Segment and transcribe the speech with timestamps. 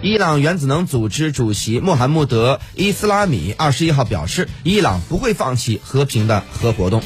[0.00, 7.02] 伊朗原子能组织主席穆罕默德伊斯拉米二十一号表示伊朗不会放弃和平的核活动。